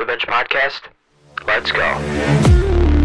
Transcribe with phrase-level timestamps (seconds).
[0.00, 0.80] the Bench podcast?
[1.46, 3.00] Let's go.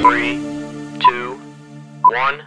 [0.00, 0.38] Three,
[1.00, 1.38] two,
[2.04, 2.42] one,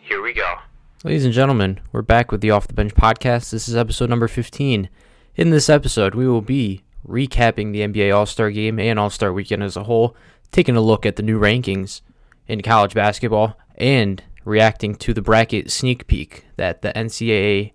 [0.00, 0.56] here we go.
[1.04, 3.50] Ladies and gentlemen, we're back with the Off the Bench podcast.
[3.50, 4.88] This is episode number 15.
[5.36, 9.32] In this episode, we will be recapping the NBA All Star game and All Star
[9.32, 10.16] weekend as a whole,
[10.52, 12.00] taking a look at the new rankings
[12.46, 17.72] in college basketball, and reacting to the bracket sneak peek that the NCAA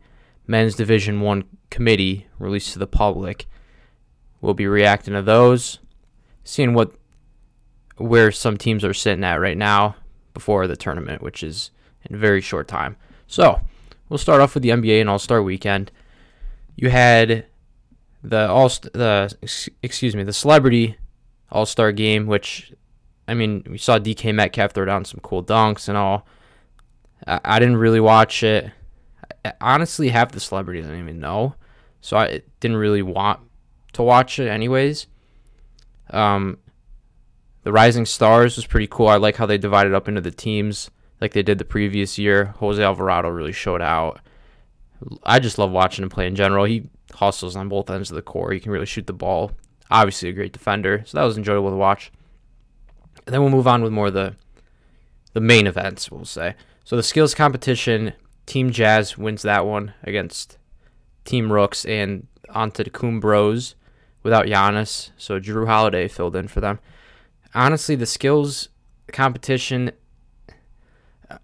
[0.48, 3.48] Men's Division 1 committee released to the public.
[4.40, 5.80] We'll be reacting to those,
[6.44, 6.94] seeing what
[7.98, 9.96] where some teams are sitting at right now
[10.34, 11.70] before the tournament, which is
[12.04, 12.98] in a very short time.
[13.28, 13.62] So,
[14.10, 15.92] we'll start off with the NBA and All Star Weekend.
[16.76, 17.46] You had
[18.24, 19.36] the all the
[19.82, 20.98] excuse me the celebrity
[21.52, 22.74] All Star game, which
[23.28, 26.26] I mean we saw DK Metcalf throw down some cool dunks and all.
[27.28, 28.72] I, I didn't really watch it.
[29.46, 31.56] I, honestly, half the celebrities I didn't even know,
[32.00, 33.40] so I didn't really want
[33.94, 35.08] to watch it anyways.
[36.10, 36.58] Um,
[37.64, 39.08] the Rising Stars was pretty cool.
[39.08, 40.90] I like how they divided up into the teams
[41.20, 42.56] like they did the previous year.
[42.58, 44.20] Jose Alvarado really showed out.
[45.24, 46.66] I just love watching him play in general.
[46.66, 48.54] He hustles on both ends of the court.
[48.54, 49.52] He can really shoot the ball.
[49.92, 51.04] Obviously, a great defender.
[51.06, 52.12] So that was enjoyable to watch.
[53.26, 54.36] And then we'll move on with more of the
[55.34, 56.56] the main events, we'll say.
[56.84, 58.14] So the skills competition,
[58.46, 60.58] Team Jazz wins that one against
[61.24, 63.76] Team Rooks and Antetokounmpo Bros
[64.24, 65.12] without Giannis.
[65.18, 66.80] So Jrue Holiday filled in for them
[67.54, 68.70] honestly, the skills
[69.12, 69.92] competition,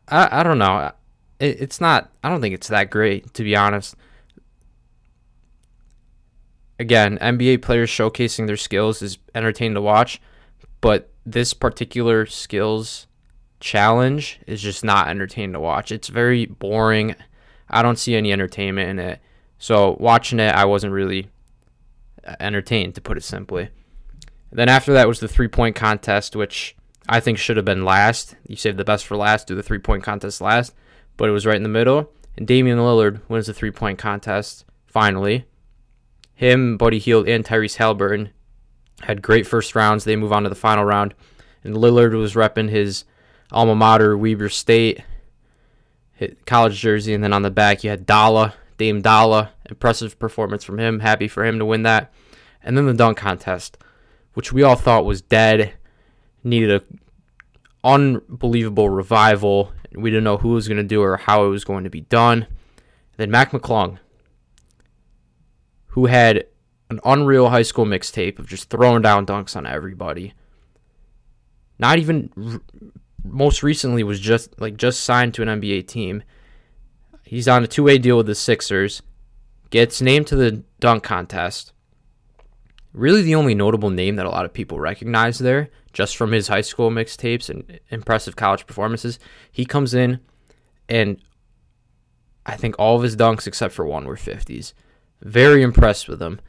[0.07, 0.91] I, I don't know.
[1.39, 3.95] It, it's not, I don't think it's that great, to be honest.
[6.79, 10.21] Again, NBA players showcasing their skills is entertaining to watch,
[10.79, 13.07] but this particular skills
[13.59, 15.91] challenge is just not entertaining to watch.
[15.91, 17.15] It's very boring.
[17.69, 19.19] I don't see any entertainment in it.
[19.57, 21.29] So, watching it, I wasn't really
[22.23, 23.69] uh, entertained, to put it simply.
[24.51, 26.75] Then after that was the three point contest, which
[27.09, 28.35] I think should have been last.
[28.47, 30.75] You save the best for last, do the three point contest last,
[31.17, 32.11] but it was right in the middle.
[32.37, 35.45] And Damian Lillard wins the three point contest finally.
[36.37, 38.29] Him, Buddy Hield, and Tyrese Halliburton
[39.01, 40.03] had great first rounds.
[40.03, 41.13] They move on to the final round,
[41.63, 43.03] and Lillard was repping his
[43.51, 45.01] alma mater, Weber State
[46.45, 49.51] college jersey, and then on the back you had Dalla, Dame Dolla.
[49.69, 51.01] Impressive performance from him.
[51.01, 52.13] Happy for him to win that.
[52.63, 53.77] And then the dunk contest
[54.37, 55.73] which we all thought was dead,
[56.43, 56.83] needed a
[57.83, 59.71] unbelievable revival.
[59.91, 61.89] We didn't know who was going to do it or how it was going to
[61.89, 62.45] be done.
[63.15, 63.97] then Mac McClung,
[65.97, 66.45] who had
[66.91, 70.31] an unreal high school mixtape of just throwing down dunks on everybody.
[71.79, 72.61] Not even
[73.23, 76.21] most recently was just like just signed to an NBA team.
[77.23, 79.01] He's on a two-way deal with the Sixers.
[79.71, 81.73] Gets named to the dunk contest
[82.93, 86.47] really the only notable name that a lot of people recognize there, just from his
[86.47, 89.17] high school mixtapes and impressive college performances.
[89.51, 90.19] He comes in,
[90.87, 91.19] and
[92.45, 94.73] I think all of his dunks except for one were 50s.
[95.21, 96.39] Very impressed with him.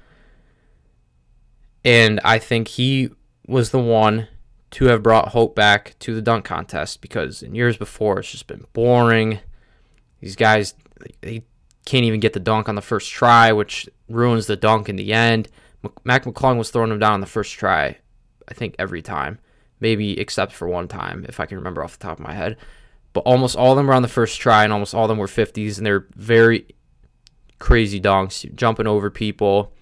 [1.84, 3.10] And I think he
[3.46, 4.28] was the one
[4.72, 8.46] to have brought hope back to the dunk contest because in years before it's just
[8.46, 9.40] been boring.
[10.20, 10.74] These guys,
[11.22, 11.44] they
[11.86, 15.12] can't even get the dunk on the first try, which ruins the dunk in the
[15.12, 15.48] end.
[16.04, 17.96] Mac McClung was throwing him down on the first try,
[18.48, 19.38] I think every time,
[19.80, 22.56] maybe except for one time, if I can remember off the top of my head.
[23.12, 25.18] But almost all of them were on the first try, and almost all of them
[25.18, 26.66] were 50s, and they're very
[27.58, 29.72] crazy dunks, jumping over people,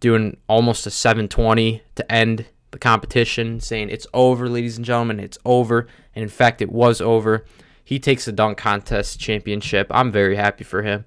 [0.00, 5.38] doing almost a 720 to end the competition, saying it's over, ladies and gentlemen, it's
[5.44, 5.86] over.
[6.14, 7.44] And in fact, it was over.
[7.82, 9.86] He takes the dunk contest championship.
[9.90, 11.04] I'm very happy for him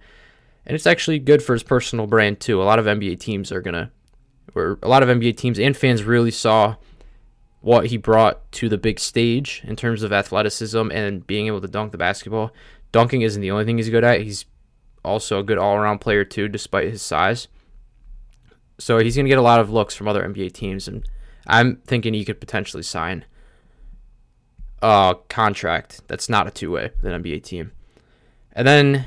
[0.65, 2.61] and it's actually good for his personal brand too.
[2.61, 3.91] A lot of NBA teams are gonna,
[4.53, 6.75] or a lot of NBA teams and fans really saw
[7.61, 11.67] what he brought to the big stage in terms of athleticism and being able to
[11.67, 12.51] dunk the basketball.
[12.91, 14.21] Dunking isn't the only thing he's good at.
[14.21, 14.45] He's
[15.03, 17.47] also a good all-around player too, despite his size.
[18.79, 21.07] So he's gonna get a lot of looks from other NBA teams, and
[21.47, 23.25] I'm thinking he could potentially sign
[24.81, 27.71] a contract that's not a two-way with an NBA team.
[28.53, 29.05] And then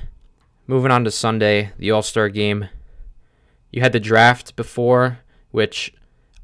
[0.66, 2.68] Moving on to Sunday, the All Star game.
[3.70, 5.18] You had the draft before,
[5.50, 5.92] which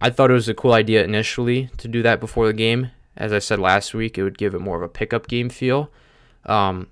[0.00, 2.90] I thought it was a cool idea initially to do that before the game.
[3.16, 5.90] As I said last week, it would give it more of a pickup game feel.
[6.44, 6.88] Um,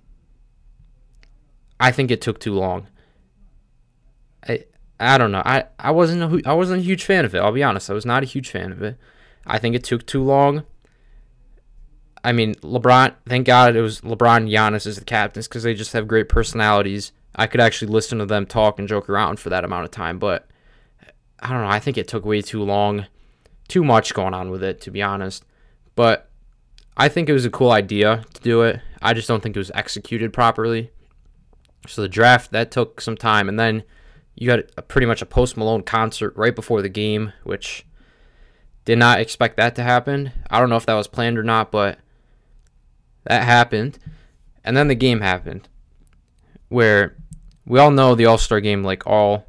[1.81, 2.89] I think it took too long.
[4.49, 4.65] I
[5.01, 5.43] I don't know.
[5.45, 7.39] I, I wasn't a, I wasn't a huge fan of it.
[7.39, 7.89] I'll be honest.
[7.89, 8.97] I was not a huge fan of it.
[9.47, 10.65] I think it took too long.
[12.25, 15.75] I mean, LeBron, thank God it was LeBron and Giannis as the captains because they
[15.75, 17.13] just have great personalities.
[17.37, 20.19] I could actually listen to them talk and joke around for that amount of time,
[20.19, 20.49] but
[21.39, 21.69] I don't know.
[21.69, 23.07] I think it took way too long,
[23.69, 25.45] too much going on with it, to be honest.
[25.95, 26.29] But
[26.97, 28.81] I think it was a cool idea to do it.
[29.01, 30.91] I just don't think it was executed properly.
[31.87, 33.85] So the draft that took some time, and then
[34.35, 37.85] you got a, pretty much a Post Malone concert right before the game, which
[38.85, 40.33] did not expect that to happen.
[40.51, 41.99] I don't know if that was planned or not, but
[43.25, 43.99] that happened.
[44.65, 45.69] And then the game happened,
[46.69, 47.17] where
[47.67, 49.47] we all know the All Star game, like all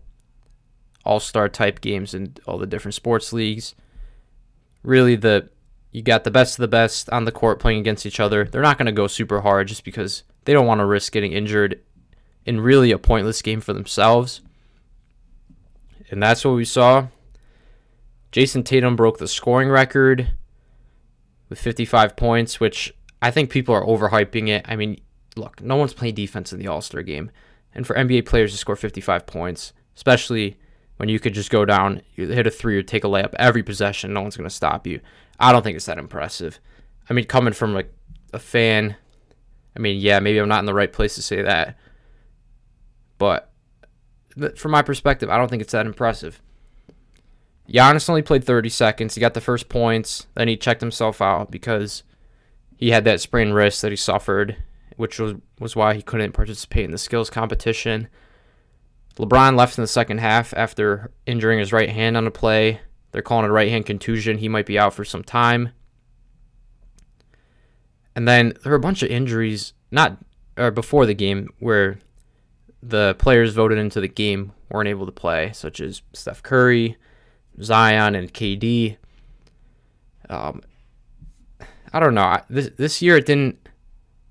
[1.06, 3.76] All Star type games in all the different sports leagues.
[4.84, 5.50] Really, the
[5.92, 8.46] you got the best of the best on the court playing against each other.
[8.46, 11.34] They're not going to go super hard just because they don't want to risk getting
[11.34, 11.82] injured
[12.46, 14.42] in really a pointless game for themselves.
[16.10, 17.08] And that's what we saw.
[18.32, 20.30] Jayson Tatum broke the scoring record
[21.50, 24.66] with 55 points, which I think people are overhyping it.
[24.68, 25.00] I mean,
[25.36, 27.32] look, no one's playing defense in the All Star game.
[27.74, 30.58] And for NBA players to score 55 points, especially
[30.98, 34.14] when you could just go down, hit a three or take a layup every possession,
[34.14, 35.00] no one's going to stop you.
[35.40, 36.60] I don't think it's that impressive.
[37.10, 37.92] I mean, coming from like
[38.34, 38.96] a fan,
[39.76, 41.78] I mean, yeah, maybe I'm not in the right place to say that,
[43.20, 43.52] but
[44.58, 46.42] from my perspective, I don't think it's that impressive.
[47.72, 49.14] Giannis only played 30 seconds.
[49.14, 52.02] He got the first points, then he checked himself out because
[52.78, 54.58] he had that sprained wrist that he suffered,
[54.96, 58.08] which was was why he couldn't participate in the skills competition.
[59.18, 62.80] LeBron left in the second half after injuring his right hand on a play.
[63.12, 64.38] They're calling it a right hand contusion.
[64.38, 65.70] He might be out for some time.
[68.16, 70.18] And then there were a bunch of injuries, not
[70.58, 72.00] or before the game, where
[72.82, 76.98] the players voted into the game weren't able to play, such as Steph Curry,
[77.62, 78.98] Zion, and KD.
[80.30, 80.62] Um,
[81.92, 82.40] I don't know.
[82.50, 83.68] This this year it didn't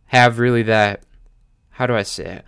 [0.07, 1.03] have really that.
[1.71, 2.45] How do I say it?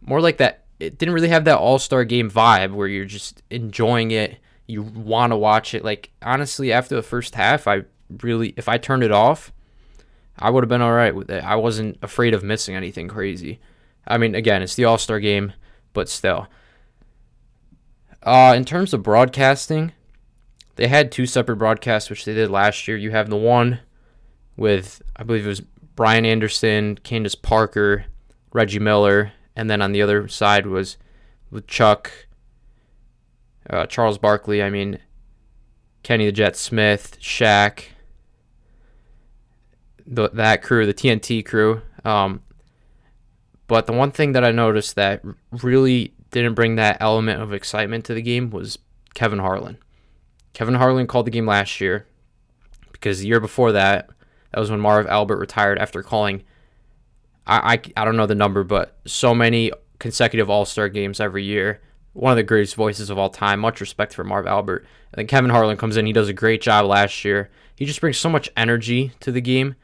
[0.00, 0.64] More like that.
[0.80, 4.38] It didn't really have that All Star game vibe where you're just enjoying it.
[4.66, 5.84] You want to watch it.
[5.84, 7.82] Like honestly, after the first half, I
[8.22, 9.52] really, if I turned it off,
[10.38, 11.44] I would have been all right with it.
[11.44, 13.60] I wasn't afraid of missing anything crazy.
[14.06, 15.52] I mean, again, it's the All Star game,
[15.92, 16.48] but still.
[18.22, 19.92] Uh, in terms of broadcasting,
[20.76, 22.96] they had two separate broadcasts, which they did last year.
[22.96, 23.80] You have the one
[24.56, 28.06] with I believe it was Brian Anderson, Candace Parker,
[28.52, 30.96] Reggie Miller, and then on the other side was
[31.50, 32.10] with Chuck,
[33.70, 34.62] uh, Charles Barkley.
[34.62, 34.98] I mean,
[36.02, 37.84] Kenny the Jet Smith, Shaq,
[40.06, 41.82] the, that crew, the TNT crew.
[42.04, 42.42] Um,
[43.66, 48.04] but the one thing that I noticed that really didn't bring that element of excitement
[48.06, 48.78] to the game was
[49.14, 49.78] Kevin Harlan.
[50.52, 52.06] Kevin Harlan called the game last year
[52.92, 54.10] because the year before that,
[54.50, 56.42] that was when Marv Albert retired after calling,
[57.46, 61.44] I, I, I don't know the number, but so many consecutive All Star games every
[61.44, 61.80] year.
[62.12, 63.60] One of the greatest voices of all time.
[63.60, 64.86] Much respect for Marv Albert.
[65.12, 66.06] And then Kevin Harlan comes in.
[66.06, 67.50] He does a great job last year.
[67.74, 69.74] He just brings so much energy to the game.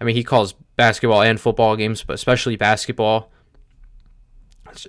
[0.00, 3.30] I mean, he calls basketball and football games, but especially basketball.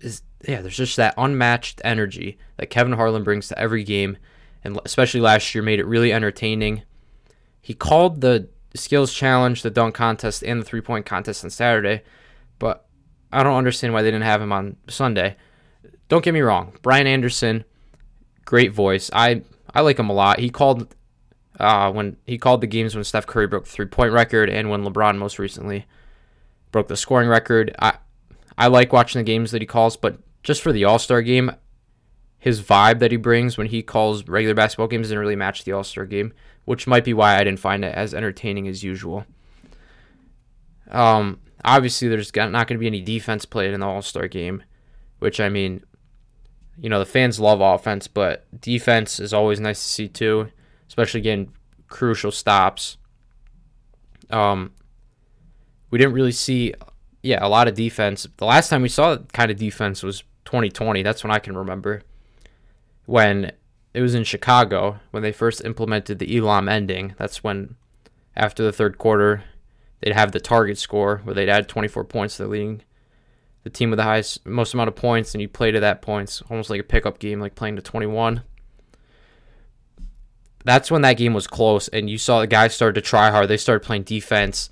[0.01, 4.17] Is, yeah, there's just that unmatched energy that Kevin Harlan brings to every game,
[4.63, 6.83] and especially last year made it really entertaining.
[7.59, 12.03] He called the skills challenge, the dunk contest, and the three point contest on Saturday,
[12.59, 12.85] but
[13.33, 15.37] I don't understand why they didn't have him on Sunday.
[16.07, 17.65] Don't get me wrong, Brian Anderson,
[18.45, 19.09] great voice.
[19.11, 19.41] I
[19.73, 20.39] I like him a lot.
[20.39, 20.95] He called
[21.59, 24.69] uh, when he called the games when Steph Curry broke the three point record and
[24.69, 25.85] when LeBron most recently
[26.71, 27.75] broke the scoring record.
[27.79, 27.97] I
[28.57, 31.51] I like watching the games that he calls, but just for the All Star game,
[32.37, 35.73] his vibe that he brings when he calls regular basketball games doesn't really match the
[35.73, 36.33] All Star game,
[36.65, 39.25] which might be why I didn't find it as entertaining as usual.
[40.89, 44.63] Um, obviously, there's not going to be any defense played in the All Star game,
[45.19, 45.83] which I mean,
[46.77, 50.49] you know, the fans love offense, but defense is always nice to see too,
[50.89, 51.53] especially getting
[51.87, 52.97] crucial stops.
[54.29, 54.73] Um,
[55.89, 56.73] we didn't really see,
[57.23, 58.27] yeah, a lot of defense.
[58.37, 61.01] The last time we saw that kind of defense was 2020.
[61.01, 62.01] That's when I can remember
[63.05, 63.51] when
[63.93, 67.15] it was in Chicago when they first implemented the Elam ending.
[67.17, 67.75] That's when,
[68.35, 69.43] after the third quarter,
[70.01, 72.83] they'd have the target score where they'd add 24 points to the leading
[73.63, 76.41] the team with the highest most amount of points, and you play to that points,
[76.49, 78.41] almost like a pickup game, like playing to 21.
[80.69, 83.47] That's when that game was close, and you saw the guys started to try hard.
[83.47, 84.69] They started playing defense.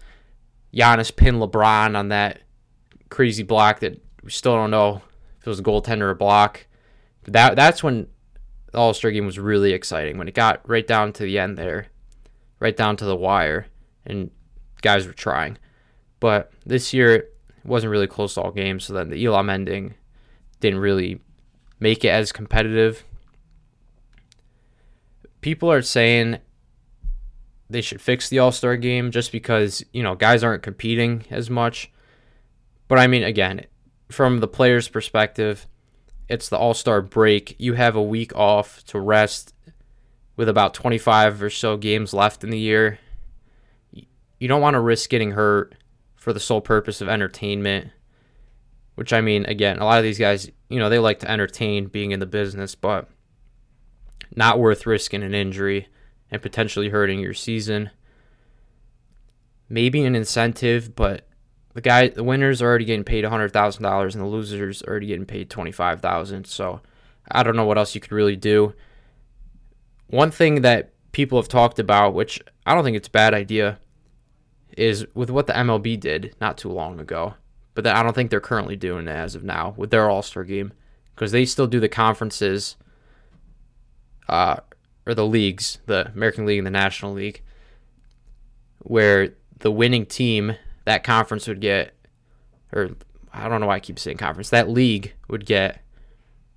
[0.71, 2.41] Giannis pinned LeBron on that
[3.09, 5.01] crazy block that we still don't know
[5.39, 6.67] if it was a goaltender or a block.
[7.23, 8.05] But that that's when
[8.71, 11.57] the All Star game was really exciting when it got right down to the end
[11.57, 11.87] there,
[12.59, 13.65] right down to the wire,
[14.05, 14.29] and
[14.83, 15.57] guys were trying.
[16.19, 19.95] But this year it wasn't really close to all games, so then the Elam ending
[20.59, 21.21] didn't really
[21.79, 23.03] make it as competitive.
[25.47, 26.39] People are saying
[27.69, 31.49] they should fix the All Star game just because, you know, guys aren't competing as
[31.49, 31.89] much.
[32.89, 33.65] But I mean, again,
[34.09, 35.65] from the player's perspective,
[36.27, 37.55] it's the All Star break.
[37.59, 39.53] You have a week off to rest
[40.35, 42.99] with about 25 or so games left in the year.
[43.93, 45.75] You don't want to risk getting hurt
[46.17, 47.91] for the sole purpose of entertainment.
[48.95, 51.85] Which I mean, again, a lot of these guys, you know, they like to entertain
[51.85, 53.09] being in the business, but
[54.35, 55.87] not worth risking an injury
[56.31, 57.89] and potentially hurting your season.
[59.69, 61.27] Maybe an incentive, but
[61.73, 64.89] the guy, the winners are already getting paid hundred thousand dollars, and the losers are
[64.89, 66.47] already getting paid twenty five thousand.
[66.47, 66.81] So
[67.29, 68.73] I don't know what else you could really do.
[70.07, 73.79] One thing that people have talked about, which I don't think it's a bad idea,
[74.77, 77.33] is with what the MLB did not too long ago,
[77.73, 80.21] but that I don't think they're currently doing it as of now with their All
[80.21, 80.71] Star game
[81.13, 82.75] because they still do the conferences,
[84.29, 84.57] uh,
[85.05, 87.41] or the leagues, the American League and the National League,
[88.79, 90.55] where the winning team
[90.85, 91.93] that conference would get,
[92.71, 92.91] or
[93.33, 95.81] I don't know why I keep saying conference, that league would get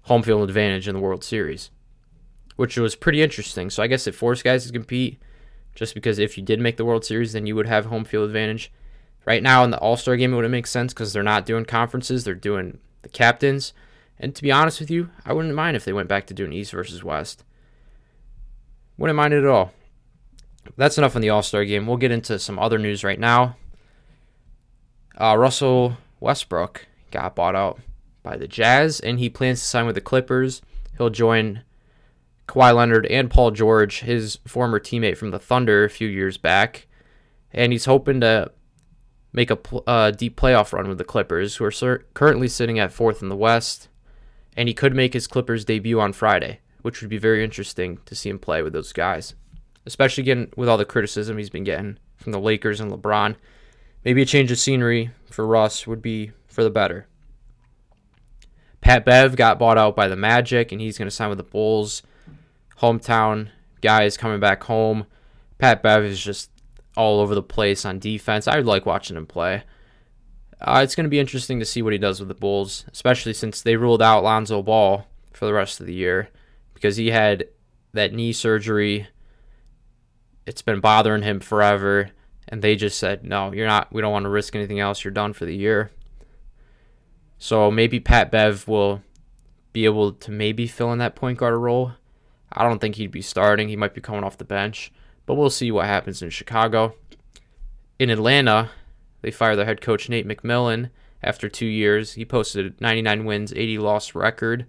[0.02, 1.70] home field advantage in the World Series,
[2.56, 3.70] which was pretty interesting.
[3.70, 5.20] So I guess it forced guys to compete
[5.74, 8.26] just because if you did make the World Series, then you would have home field
[8.26, 8.72] advantage.
[9.26, 11.64] Right now in the All Star game, it wouldn't make sense because they're not doing
[11.64, 13.72] conferences, they're doing the captains.
[14.18, 16.52] And to be honest with you, I wouldn't mind if they went back to doing
[16.52, 17.44] East versus West.
[19.00, 19.72] Wouldn't mind it at all.
[20.76, 21.86] That's enough on the All Star game.
[21.86, 23.56] We'll get into some other news right now.
[25.18, 27.80] Uh, Russell Westbrook got bought out
[28.22, 30.60] by the Jazz, and he plans to sign with the Clippers.
[30.98, 31.62] He'll join
[32.46, 36.86] Kawhi Leonard and Paul George, his former teammate from the Thunder a few years back,
[37.54, 38.52] and he's hoping to
[39.32, 42.92] make a uh, deep playoff run with the Clippers, who are sur- currently sitting at
[42.92, 43.88] fourth in the West,
[44.58, 48.14] and he could make his Clippers debut on Friday which would be very interesting to
[48.14, 49.34] see him play with those guys,
[49.86, 53.36] especially again with all the criticism he's been getting from the Lakers and LeBron.
[54.04, 57.06] Maybe a change of scenery for Russ would be for the better.
[58.80, 61.44] Pat Bev got bought out by the Magic, and he's going to sign with the
[61.44, 62.02] Bulls.
[62.78, 63.50] Hometown
[63.82, 65.06] guy is coming back home.
[65.58, 66.50] Pat Bev is just
[66.96, 68.48] all over the place on defense.
[68.48, 69.64] I like watching him play.
[70.60, 73.34] Uh, it's going to be interesting to see what he does with the Bulls, especially
[73.34, 76.30] since they ruled out Lonzo Ball for the rest of the year
[76.74, 77.46] because he had
[77.92, 79.08] that knee surgery.
[80.46, 82.10] It's been bothering him forever.
[82.48, 85.04] And they just said, no, you're not, we don't want to risk anything else.
[85.04, 85.90] You're done for the year.
[87.38, 89.02] So maybe Pat Bev will
[89.72, 91.92] be able to maybe fill in that point guard role.
[92.52, 93.68] I don't think he'd be starting.
[93.68, 94.92] He might be coming off the bench.
[95.26, 96.94] But we'll see what happens in Chicago.
[97.98, 98.70] In Atlanta,
[99.22, 100.90] they fired their head coach, Nate McMillan,
[101.22, 102.14] after two years.
[102.14, 104.66] He posted a 99 wins, 80 loss record.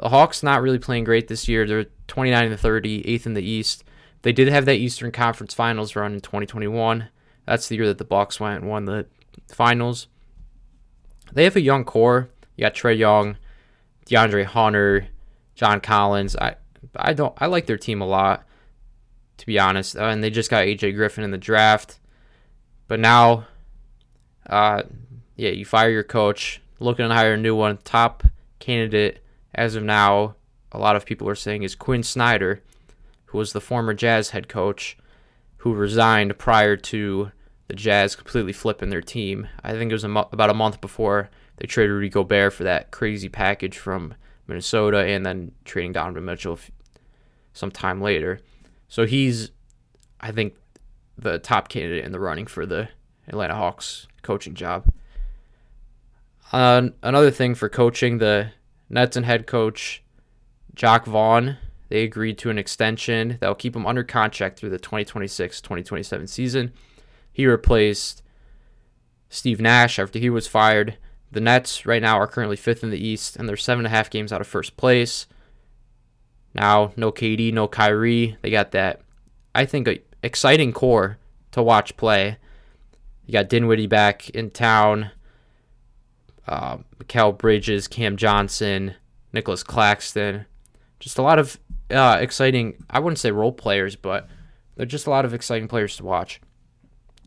[0.00, 1.66] The Hawks not really playing great this year.
[1.66, 3.82] They're 29 and 30, eighth in the East.
[4.22, 7.08] They did have that Eastern Conference Finals run in 2021.
[7.46, 9.06] That's the year that the Bucks went and won the
[9.48, 10.06] finals.
[11.32, 12.28] They have a young core.
[12.56, 13.38] You got Trae Young,
[14.06, 15.08] DeAndre Hunter,
[15.54, 16.36] John Collins.
[16.36, 16.56] I
[16.96, 18.44] I don't I like their team a lot,
[19.38, 19.96] to be honest.
[19.96, 21.98] Uh, and they just got AJ Griffin in the draft.
[22.86, 23.46] But now,
[24.48, 24.82] uh,
[25.36, 27.78] yeah, you fire your coach, looking to hire a new one.
[27.84, 28.24] Top
[28.58, 29.22] candidate
[29.54, 30.34] as of now,
[30.72, 32.62] a lot of people are saying is Quin Snyder,
[33.26, 34.96] who was the former Jazz head coach,
[35.58, 37.32] who resigned prior to
[37.66, 39.48] the Jazz completely flipping their team.
[39.62, 42.64] I think it was a mo- about a month before they traded Rudy Gobert for
[42.64, 44.14] that crazy package from
[44.46, 46.70] Minnesota, and then trading Donovan Mitchell f-
[47.52, 48.40] some time later.
[48.88, 49.50] So he's,
[50.20, 50.54] I think,
[51.18, 52.88] the top candidate in the running for the
[53.26, 54.90] Atlanta Hawks coaching job.
[56.52, 58.52] Uh, another thing for coaching, the
[58.90, 60.02] Nets and head coach
[60.74, 64.78] Jacque Vaughn, they agreed to an extension that will keep him under contract through the
[64.78, 66.72] 2026-2027 season.
[67.32, 68.22] He replaced
[69.28, 70.96] Steve Nash after he was fired.
[71.30, 73.96] The Nets right now are currently fifth in the East, and they're seven and a
[73.96, 75.26] half games out of first place.
[76.54, 78.36] Now, no KD, no Kyrie.
[78.40, 79.02] They got that,
[79.54, 79.88] I think,
[80.22, 81.18] exciting core
[81.52, 82.38] to watch play.
[83.26, 85.10] You got Dinwiddie back in town
[86.48, 88.94] uh, Bridges, Cam Johnson,
[89.32, 90.46] Nicolas Claxton.
[91.00, 91.58] Just a lot of
[91.90, 94.28] uh, exciting, I wouldn't say role players, but
[94.76, 96.40] they're just a lot of exciting players to watch.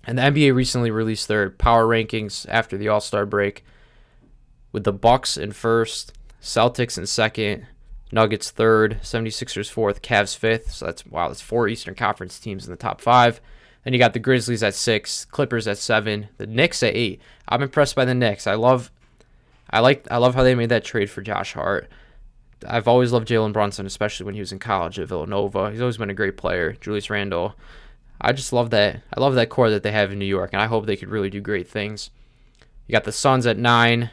[0.06, 3.64] And the NBA recently released their power rankings after the All Star break,
[4.72, 7.68] with the Bucks in first, Celtics in second,
[8.12, 10.72] Nuggets third, 76ers fourth, Cavs fifth.
[10.72, 13.40] So that's wow, that's four Eastern Conference teams in the top five.
[13.84, 17.22] Then you got the Grizzlies at six, Clippers at seven, the Knicks at eight.
[17.48, 18.48] I'm impressed by the Knicks.
[18.48, 18.92] I love,
[19.72, 21.90] I like, I love how they made that trade for Josh Hart.
[22.68, 25.72] I've always loved Jalen Brunson, especially when he was in college at Villanova.
[25.72, 26.74] He's always been a great player.
[26.74, 27.56] Julius Randle.
[28.20, 29.02] I just love that.
[29.14, 31.10] I love that core that they have in New York, and I hope they could
[31.10, 32.12] really do great things.
[32.86, 34.12] You got the Suns at nine.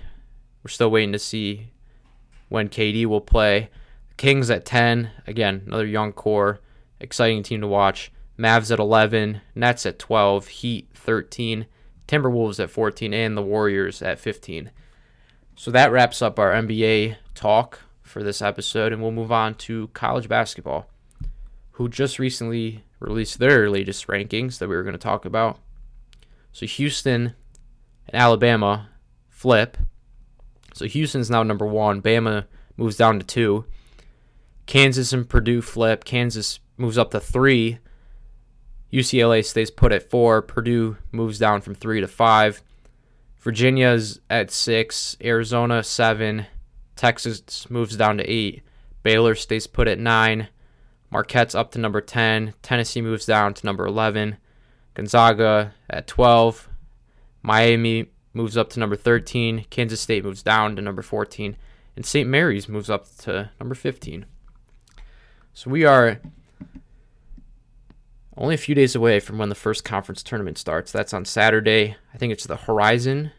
[0.63, 1.69] We're still waiting to see
[2.49, 3.71] when KD will play.
[4.17, 5.11] Kings at 10.
[5.27, 6.61] Again, another young core.
[7.01, 8.11] Exciting team to watch.
[8.39, 9.41] Mavs at 11.
[9.55, 10.49] Nets at 12.
[10.49, 11.67] Heat 13.
[12.07, 13.13] Timberwolves at 14.
[13.13, 14.71] And the Warriors at 15.
[15.59, 19.89] So that wraps up our NBA talk for this episode, and we'll move on to
[19.89, 20.89] college basketball,
[21.73, 25.59] who just recently released their latest rankings that we were going to talk about.
[26.53, 27.35] So Houston
[28.07, 28.91] and Alabama
[29.29, 29.77] flip.
[30.75, 32.03] So Houston's now number one.
[32.03, 32.45] Bama
[32.77, 33.65] moves down to two.
[34.67, 36.05] Kansas and Purdue flip.
[36.05, 37.81] Kansas moves up to three.
[38.93, 40.41] UCLA stays put at four.
[40.41, 42.63] Purdue moves down from three to five.
[43.41, 45.17] Virginia's at six.
[45.23, 46.47] Arizona seven.
[46.97, 48.63] Texas moves down to eight.
[49.03, 50.49] Baylor stays put at nine.
[51.11, 52.55] Marquette's up to number 10.
[52.63, 54.37] Tennessee moves down to number 11.
[54.95, 56.69] Gonzaga at 12.
[57.43, 59.65] Miami moves up to number 13.
[59.71, 61.57] Kansas State moves down to number 14.
[61.97, 62.29] And St.
[62.29, 64.27] Mary's moves up to number 15.
[65.55, 66.21] So we are
[68.39, 70.93] only a few days away from when the first conference tournament starts.
[70.93, 71.97] That's on Saturday.
[72.15, 73.33] I think it's the Horizon.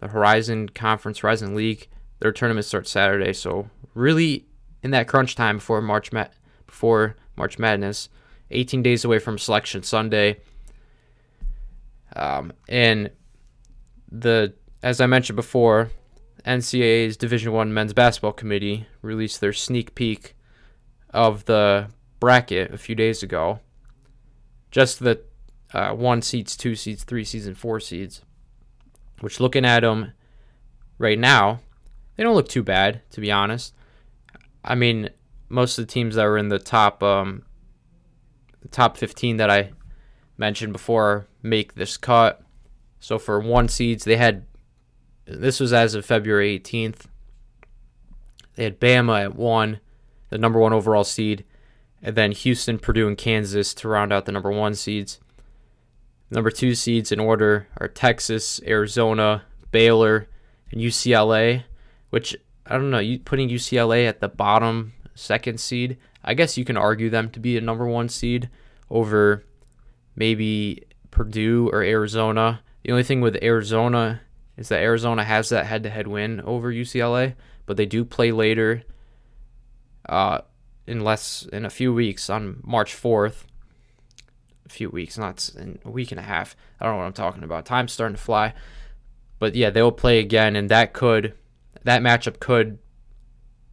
[0.00, 1.88] The Horizon Conference, Horizon League.
[2.20, 3.34] Their tournament starts Saturday.
[3.34, 4.46] So really
[4.82, 6.28] in that crunch time before March Ma-
[6.66, 8.08] before March Madness.
[8.50, 10.38] 18 days away from Selection Sunday.
[12.14, 13.10] Um, and
[14.10, 15.90] the as I mentioned before,
[16.46, 20.34] NCAA's Division One Men's Basketball Committee released their sneak peek
[21.10, 21.88] of the
[22.20, 23.60] bracket a few days ago.
[24.76, 25.22] Just the
[25.72, 28.20] uh, one seeds, two seeds, three seeds, and four seeds.
[29.20, 30.12] Which looking at them
[30.98, 31.60] right now,
[32.14, 33.72] they don't look too bad, to be honest.
[34.62, 35.08] I mean,
[35.48, 37.44] most of the teams that were in the top um,
[38.60, 39.70] the top 15 that I
[40.36, 42.42] mentioned before make this cut.
[43.00, 44.44] So for one seeds, they had
[45.24, 47.06] this was as of February 18th.
[48.56, 49.80] They had Bama at one,
[50.28, 51.46] the number one overall seed,
[52.02, 55.20] and then Houston, Purdue, and Kansas to round out the number one seeds.
[56.30, 60.28] Number two seeds in order are Texas, Arizona, Baylor,
[60.72, 61.64] and UCLA,
[62.10, 65.98] which I don't know, putting UCLA at the bottom second seed.
[66.24, 68.50] I guess you can argue them to be a number one seed
[68.90, 69.44] over
[70.16, 72.60] maybe Purdue or Arizona.
[72.82, 74.20] The only thing with Arizona
[74.56, 77.34] is that Arizona has that head to head win over UCLA,
[77.66, 78.82] but they do play later
[80.08, 80.40] uh,
[80.86, 83.44] in less in a few weeks on March 4th.
[84.64, 86.56] A few weeks, not in a week and a half.
[86.80, 87.66] I don't know what I'm talking about.
[87.66, 88.52] Time's starting to fly.
[89.38, 91.34] But yeah, they will play again, and that could
[91.84, 92.78] that matchup could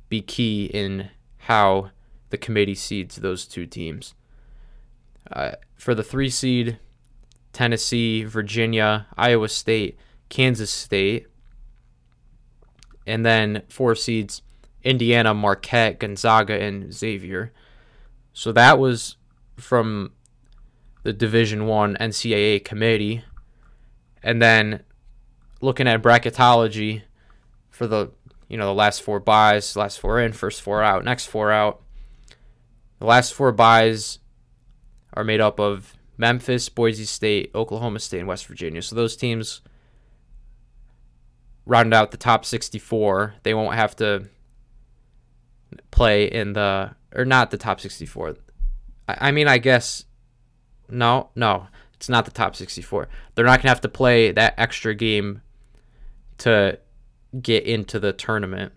[0.10, 1.89] be key in how
[2.30, 4.13] the committee seeds those two teams.
[5.32, 6.78] Uh, for the three seed,
[7.54, 9.97] Tennessee, Virginia, Iowa State,
[10.30, 11.28] Kansas State,
[13.08, 14.41] and then four seeds,
[14.84, 17.52] Indiana, Marquette, Gonzaga, and Xavier.
[18.34, 19.17] So that was
[19.58, 20.12] from
[21.04, 23.24] the Division One NCAA committee,
[24.22, 24.84] and then
[25.62, 27.04] looking at bracketology,
[27.69, 28.12] for the
[28.48, 31.82] you know the last four byes, last four in, first four out, next four out.
[33.00, 34.19] The last four byes
[35.13, 38.82] are made up of Memphis, Boise State, Oklahoma State, and West Virginia.
[38.82, 39.62] So those teams
[41.65, 43.36] round out the top 64.
[43.43, 44.30] They won't have to
[45.91, 48.38] play in the or not the top 64.
[49.07, 50.05] I, I mean, I guess
[50.89, 53.07] no, no, it's not the top 64.
[53.36, 55.41] They're not gonna have to play that extra game
[56.39, 56.79] to
[57.41, 58.73] get into the tournament.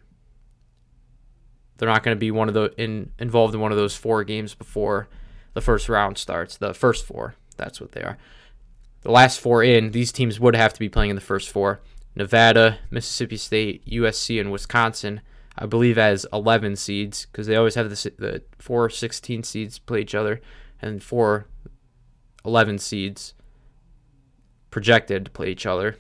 [1.79, 4.25] They're not going to be one of the in, involved in one of those four
[4.25, 5.09] games before
[5.55, 6.57] the first round starts.
[6.57, 8.17] The first four, that's what they are.
[9.03, 11.81] The last four in, these teams would have to be playing in the first four.
[12.15, 15.21] Nevada, Mississippi State, USC, and Wisconsin,
[15.59, 20.01] I believe, as 11 seeds because they always have the, the four 16 seeds play
[20.01, 20.41] each other
[20.83, 21.47] and four
[22.45, 23.35] 11 seeds
[24.71, 25.97] projected to play each other.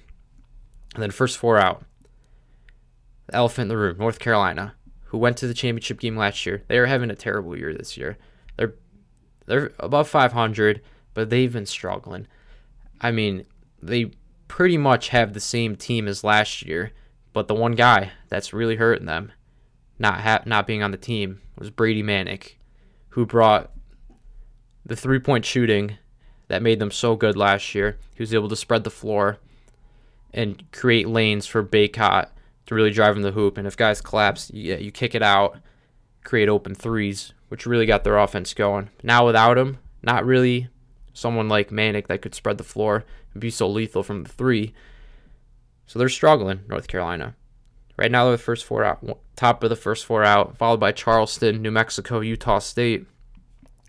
[0.94, 1.84] And then first four out
[3.26, 6.62] the elephant in the room, North Carolina, who went to the championship game last year.
[6.68, 8.18] They are having a terrible year this year.
[8.56, 8.74] They're
[9.46, 10.82] they're above 500,
[11.14, 12.26] but they've been struggling.
[13.00, 13.46] I mean,
[13.80, 14.12] they
[14.48, 16.92] pretty much have the same team as last year,
[17.32, 19.32] but the one guy that's really hurting them,
[19.98, 22.54] not ha- not being on the team, was Brady Manek,
[23.10, 23.70] who brought
[24.84, 25.98] the three point shooting
[26.48, 27.98] that made them so good last year.
[28.14, 29.38] He was able to spread the floor
[30.32, 32.28] and create lanes for Bacot
[32.66, 33.58] to really drive him the hoop.
[33.58, 35.58] And if guys collapse, you, you kick it out,
[36.24, 38.90] create open threes, which really got their offense going.
[39.02, 40.68] Now without him, not really
[41.12, 44.74] someone like Manek that could spread the floor and be so lethal from the three.
[45.86, 47.34] So they're struggling, North Carolina.
[47.96, 50.92] Right now, they're the first four out, top of the first four out, followed by
[50.92, 53.06] Charleston, New Mexico, Utah State.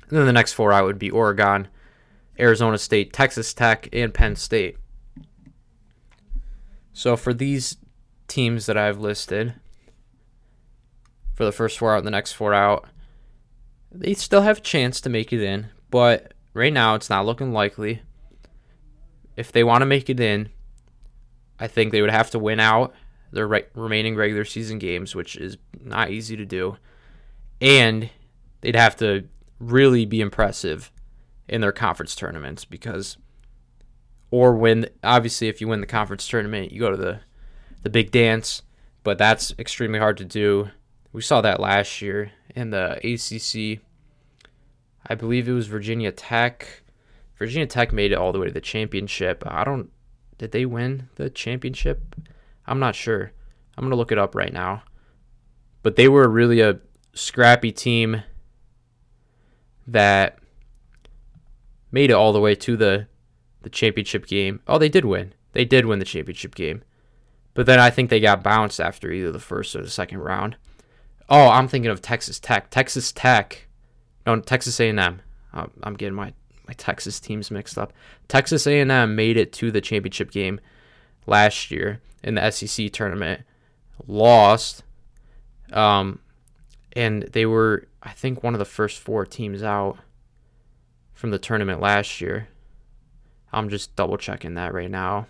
[0.10, 1.67] And then the next four out would be Oregon,
[2.39, 4.78] Arizona State, Texas Tech, and Penn State.
[6.93, 7.78] So for these
[8.28, 9.56] teams that I've listed,
[11.36, 12.86] for the first four out and the next four out,
[13.91, 17.52] they still have a chance to make it in, but right now it's not looking
[17.52, 18.02] likely.
[19.36, 20.50] If they want to make it in,
[21.60, 22.93] I think they would have to win out
[23.32, 26.78] their re- remaining regular season games, which is not easy to do.
[27.62, 28.10] And
[28.62, 29.28] they'd have to
[29.60, 30.92] really be impressive
[31.48, 33.18] in their conference tournaments because
[34.30, 37.22] or win obviously if you win the conference tournament, you go to the
[37.84, 38.63] the big dance,
[39.04, 40.70] but that's extremely hard to do.
[41.13, 43.82] We saw that last year in the ACC.
[45.10, 46.84] I believe it was Virginia Tech.
[47.38, 49.44] Virginia Tech made it all the way to the championship.
[49.48, 49.90] I don't
[50.38, 52.16] did they win the championship?
[52.68, 53.32] I'm not sure.
[53.78, 54.84] I'm going to look it up right now.
[55.84, 56.80] But they were really a
[57.14, 58.24] scrappy team
[59.88, 60.40] that
[61.92, 63.08] made it all the way to the
[63.62, 64.62] the championship game.
[64.68, 65.34] Oh, they did win.
[65.54, 66.84] They did win the championship game.
[67.54, 70.58] But then I think they got bounced after either the first or the second round.
[71.30, 72.70] Oh, I'm thinking of Texas Tech.
[72.70, 73.68] Texas Tech.
[74.26, 75.22] No, Texas A&M.
[75.54, 76.34] I'm getting my
[76.68, 77.94] my Texas teams mixed up.
[78.28, 80.60] Texas A&M made it to the championship game
[81.28, 83.42] last year in the SEC tournament,
[84.08, 84.84] lost,
[85.72, 86.20] um,
[86.94, 89.98] and they were I think one of the first four teams out
[91.13, 92.48] from the tournament last year.
[93.52, 95.28] I'm just double checking that right now.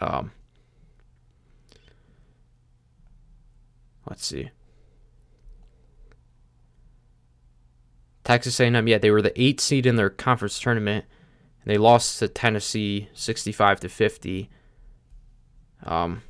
[0.00, 0.32] Um,
[4.08, 4.50] let's see.
[8.24, 11.04] Texas A&M, yeah, they were the eighth seed in their conference tournament,
[11.64, 14.50] and they lost to Tennessee 65 to 50.
[15.84, 16.22] Um,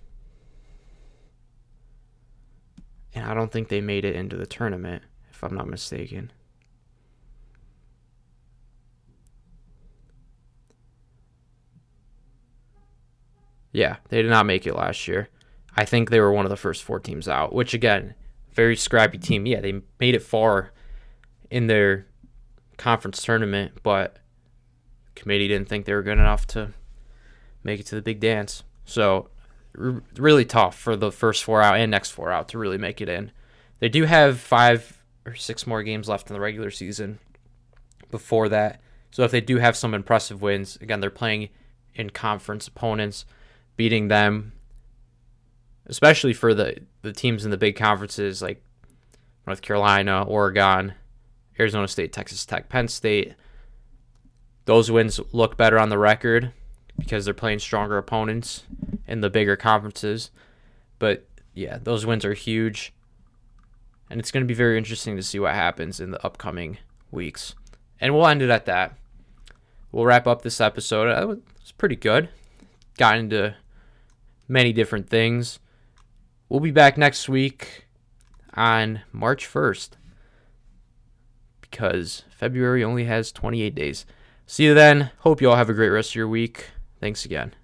[3.15, 6.33] and I don't think they made it into the tournament, if I'm not mistaken.
[13.73, 15.29] Yeah, they did not make it last year.
[15.75, 18.15] I think they were one of the first four teams out, which again,
[18.53, 19.47] very scrappy team.
[19.47, 20.73] Yeah, they made it far
[21.51, 22.07] in their
[22.77, 24.19] conference tournament, but
[25.15, 26.73] committee didn't think they were good enough to
[27.63, 28.63] make it to the big dance.
[28.85, 29.29] So
[29.79, 33.01] r- really tough for the first four out and next four out to really make
[33.01, 33.33] it in.
[33.79, 37.19] They do have five or six more games left in the regular season
[38.11, 38.81] before that.
[39.11, 41.51] So if they do have some impressive wins, again, they're playing
[41.95, 43.25] in conference opponents
[43.77, 44.53] beating them,
[45.87, 48.63] especially for the, the teams in the big conferences like
[49.47, 50.95] North Carolina, Oregon,
[51.59, 53.35] Arizona State, Texas Tech, Penn State.
[54.65, 56.53] Those wins look better on the record
[56.99, 58.65] because they're playing stronger opponents
[59.07, 60.31] in the bigger conferences.
[60.99, 62.93] But yeah, those wins are huge.
[64.09, 66.79] And it's going to be very interesting to see what happens in the upcoming
[67.11, 67.55] weeks.
[68.01, 68.97] And we'll end it at that.
[69.91, 71.09] We'll wrap up this episode.
[71.09, 72.29] It was pretty good.
[72.99, 73.57] Got into
[74.49, 75.59] many different things.
[76.49, 77.87] We'll be back next week
[78.55, 79.91] on March 1st
[81.61, 84.05] because February only has 28 days.
[84.47, 85.11] See you then.
[85.21, 86.71] Hope you all have a great rest of your week.
[87.01, 87.55] Thanks again.